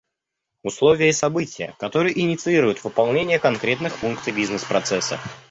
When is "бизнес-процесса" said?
4.33-5.19